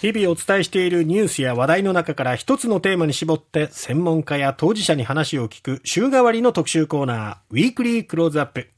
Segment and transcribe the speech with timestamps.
[0.00, 8.70] 日々お伝えしているニュースや話題の中から一つのテーマに絞って専門家や当事者に話を聞く週替わりの特集コーナー、ウィークリークローズアップ。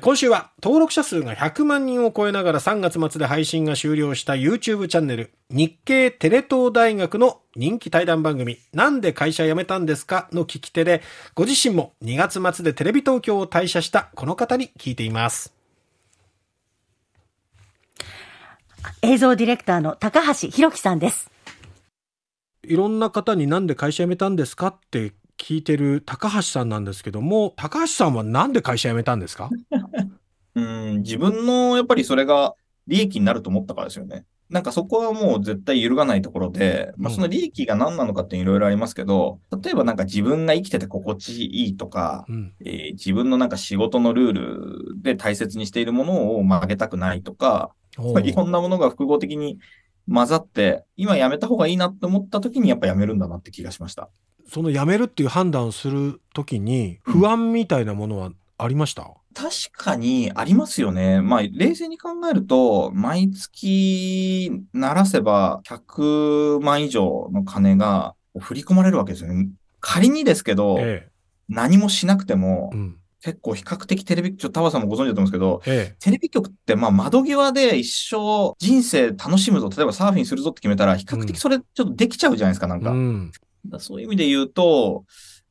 [0.00, 10.28] 今週は登録者数が100万人を超えながら3月末で配信が終了した YouTube チャンネル日経テレ東大学の人気対談番組なんで会社辞めたんですか？
[10.32, 11.02] の聞き手で
[11.36, 15.55] ご自身も2月末でテレビ東京を退社したこの方に聞いています。
[19.02, 21.30] 映像ディレクターの高橋弘樹さんです。
[22.64, 29.50] いろんな方になんで会社辞めたんですかって聞いてる高橋さんなんですけども、高橋さんはなんで会社辞めたんですか？
[30.56, 32.54] うん自分のやっぱりそれが
[32.86, 34.24] 利益になると思ったからですよね。
[34.48, 44.32] なんかそこはもう絶対揺るがないところで、まあ、その利益が何なのかっていろいろありますけど、例えばなんか自分が生きてて心地いいとか、うん、えー、自分のなんか仕事のルー
[44.94, 49.58] ルで大切にしているものを曲げたくないとか、まあ、いろんなものが複合的に
[50.12, 54.08] 混ざって、今やめた方がいいなって思った時にやっぱやめるんだなって気がしました。
[54.48, 61.20] そのやめるっていう判断をする時に不安みたいなものはありました、うん、確かにありますよね。
[61.20, 69.48] まあ、冷静に考えると、毎月ならせば100万以上の金が振り込まれるわけですよね。
[69.80, 71.10] 仮にですけど、ええ、
[71.48, 72.96] 何もしなくても、うん
[73.26, 82.90] 結構比較的テレビ、ちょっとタワさんもご存知だと思うんですけど、ええ、テレビ局ってまあ窓際で一生人生楽しむぞ、例えばサーフィンするぞって決めたら、比較的それちょっとできちゃうじゃないですか、なんか。
[82.90, 83.32] うん、
[83.80, 85.04] そういう意味で言うと、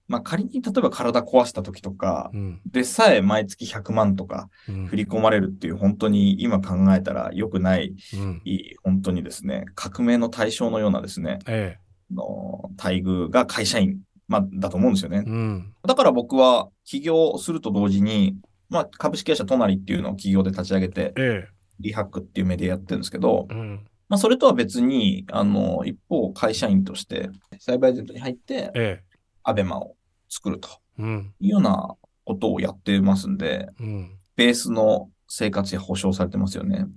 [0.07, 4.47] まあ仮に例えば体壊した時とか、うん、でさえ毎月100万とか
[4.87, 8.41] 振り込まれるっていう、本当に今考えたら良くない、うん、
[8.83, 15.23] 本当にですね、革命の対象のようなですね、ええ、の待遇が会社員まあ、だと思うんですよね。
[15.25, 18.35] うん、だから僕は起業すると同時に、
[18.69, 21.47] まあ、株式会社隣っていうのを企業で立ち上げて、ええ、
[21.79, 29.03] リハックっていうメディアやってるんですけど、うん、まあ、それとは別に、あの、一方、会社員として、サイバーエージェントに入って、ええ、
[29.43, 29.95] アベマを
[30.29, 36.87] 作るというようなことをやってますんで、うん、ベースの生活や保障されてますよね。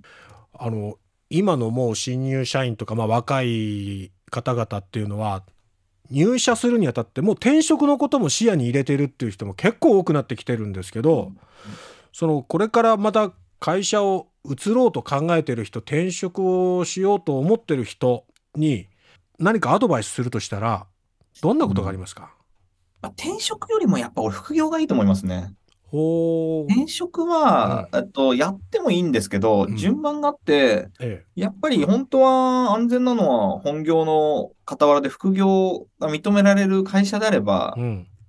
[0.53, 0.95] あの、
[1.29, 5.43] 今のもう新入社員とか、まあ、若い方々っていうのは、
[6.11, 11.31] 入社するにあたってもう転職のことも視野に入れてるっていう人も結構多くなってきてるんですけど、
[12.13, 18.25] そのこれからまた会社を移ろうと考えてる人転職をしようと思ってる人
[18.55, 18.87] に
[19.37, 20.87] 何かアドバイスするとしたら
[21.41, 22.33] どんなことがありますか、
[23.03, 25.53] うん、転職よりもやっぱ俺副業がいいと思いますね。
[25.91, 30.89] 転職は、えっと、やってもいいんですけど、順番があって、
[31.35, 37.75] やっぱり本当は安全なのは本業の傍らで副業が認められる会社であれば、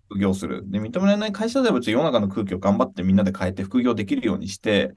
[0.09, 0.65] 副業する。
[0.71, 4.93] で、認められない会社であれば、世の中の空気を頑張ってみんなで変えて副業できるようにして、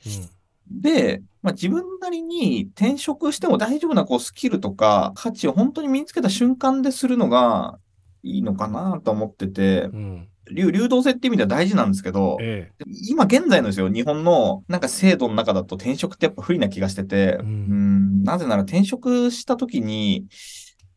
[0.69, 7.78] で、まあ、自分なりに転職しても大丈夫なこうスキルとか価値を本当に身につけた瞬間でするのが
[8.24, 20.25] いいのかなと思ってて、うん流流動性って意味では大事なんですけど、ええ、今現在のですよ、日本のなんか制度の中だと転職ってやっぱ不利な気がしてて、うん、うんなぜなら転職した時に、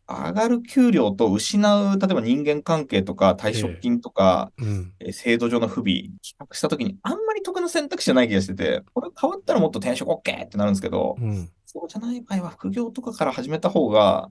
[0.09, 4.65] 上がる給料と失う、例えば人間関係とか退職金とか、え
[5.01, 5.07] え。
[5.07, 14.31] うん、制度上の不備、比較した時にあんまり得な選択肢じゃない気がしてて、これ変わったらもっと転職 OK ってなるんですけど、うん、そうじゃない場合は副業とかから始めた方が、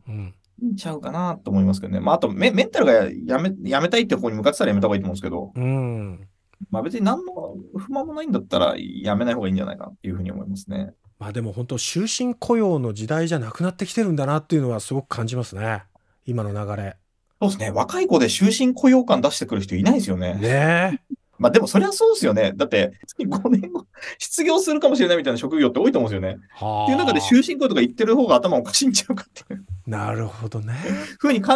[0.77, 1.99] ちゃうかなと思いますけどね。
[1.99, 6.27] まあ、あとメ、メンタルがやめ、やめたいって方に向かってたらやめた方がいいと思うんですけど、うん。
[6.71, 10.93] まあ別に何の不満もないんだったらやめない方がいいんじゃないかなっていうふうに思いますね。
[11.19, 15.83] まあでも本当終身雇用の時代じゃなくなってきてるんだなっていうのはすごく感じますね。
[16.25, 16.97] 今の流れ。
[17.41, 17.71] そうですね。
[17.71, 20.35] 若い子で終身雇用感出してくる人いないですよね。
[20.35, 21.01] ね
[21.45, 22.53] まあでもそれはそうですよね。
[22.55, 23.85] だって、5年後、
[24.17, 26.39] 失業するかもしれないみたいな職業って多いと思うんですよね。
[26.55, 29.63] っていう中で終身雇用とか言ってる方が頭おかしいんちゃうかっていう。
[29.85, 30.73] なるほどね。
[31.19, 31.53] ふうに考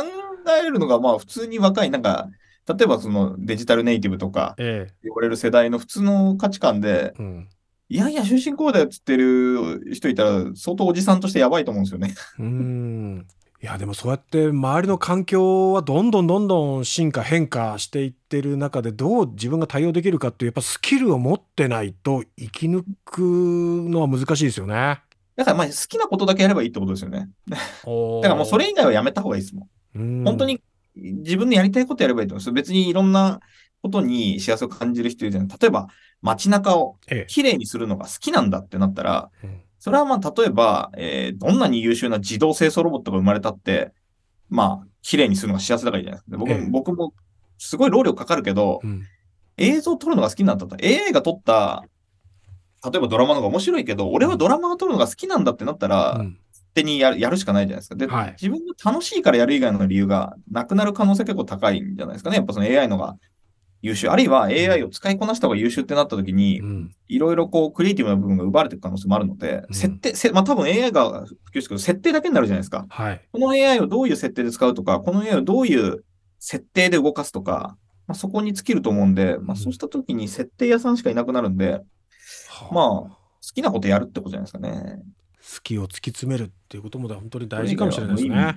[0.63, 2.29] えるのが、まあ普通に若い、なんか、
[2.67, 4.85] 例えばそのデジタルネイティブとか、言
[5.15, 7.47] われる世代の普通の価値観で、ええ
[7.91, 12.13] いやいや、終身雇用だよっつってる人いたら、相当おじさんとしてやばいと思うんですよね。
[12.37, 13.27] うん。
[13.61, 25.01] いやでもそうやって周りの環境はどんどんどんどん進化変化していってる中でどう自分が対応できるかっていうやっぱスキルを持ってないと生き抜くのは難しいですよね。
[25.35, 27.29] だからまあ好きなことだけやればいいってことですよね。
[27.49, 30.21] だからもうそれ以外はやめた方がいいですもん。
[30.21, 30.61] ん本当に
[30.95, 32.53] 自分のやりたいことやればいいと思います。
[32.53, 33.41] 別にいろんな
[33.81, 35.57] ことに幸せを感じる人いるじゃない。
[35.59, 35.89] 例えば
[36.21, 36.95] 街中を
[37.27, 43.93] きれいにするのが好きなんだってなったら、ええそれはまあ、例えば、えー、どんなに優秀な自動清掃ロボットが生まれたって、
[44.49, 46.37] まあ、綺麗にするのが幸せだからいいじゃないですか。
[46.37, 47.13] 僕,、ええ、僕も、
[47.57, 49.03] すごい労力かかるけど、うん、
[49.57, 51.85] 映像を撮るのが好きになったら、AI が撮った、
[52.83, 56.39] 例えばドラマの方が面白いけど、俺はドラマが撮るのが好きなんだってなったら、うん、
[56.73, 57.95] 手にやるやるしかないじゃないですか。
[57.95, 62.37] で、はい、自分が楽しいからやる以外の理由がなくなる可能性結構高いんじゃないですかね。
[62.37, 63.17] やっぱその AI のが
[63.81, 66.61] 優秀、あるいは AI を使いこなした方が優秀ってなった時に、
[67.07, 72.85] いろいろこう、クリエイティブな部分が奪われていく可能性もあるので、うん、設定、せまあ多分 AI が普及してくる設定だけになるじゃないですか。
[72.89, 73.21] はい。
[73.31, 76.03] この AI をどういう設定で使うとか、この AI をどういう
[76.39, 77.77] 設定で動かすとか、
[78.07, 81.81] まあ、そこに尽きると思うんで、まあそうした時に設定屋さんしかいなくなるんで、
[82.71, 83.17] まあ、好
[83.53, 85.01] きなことやるってことじゃないですかね。
[85.41, 88.35] 好きを突き詰めるっていうことも本当に大事かもしれないですね。
[88.35, 88.55] はい、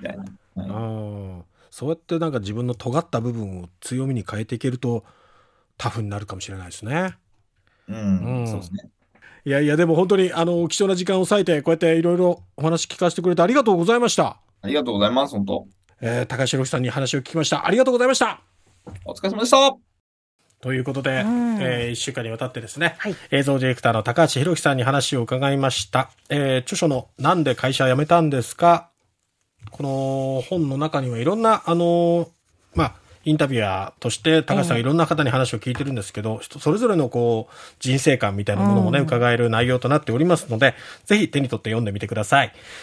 [1.73, 5.03] そうやってなんか自分の尖った部分を強みに変えていけると、
[5.75, 7.17] タフになるかもしれないですね。
[7.89, 8.91] うん、うん、そうですね。
[9.43, 14.37] いやいや、でも本当に、あの、貴重な時間を割いて、こうやっていろいろお話聞かせてくれてありがとうございました。
[14.61, 15.67] ありがとうございます、本当。
[15.99, 17.65] えー、高橋宏さんに話を聞きました。
[17.65, 18.41] ありがとうございました。
[19.03, 19.75] お疲れ様でした。
[20.61, 26.11] ということで、うん、えー、1週間にわたってですね、はい、映像ディレクターの高橋宏樹さんに話を伺いました。
[26.29, 28.92] えー、著書のなんで会社辞めたんですか
[29.71, 32.27] この本の中にはいろんな、あのー、
[32.75, 32.95] まあ、
[33.25, 40.75] インタビュアーとして高橋さんいろんな方に話を聞いてるんですけど、えそれぞれのこう人生観みたいなものもね、伺える内容となっておりますので、
[41.05, 42.53] ぜひ手に取って読んでみてください。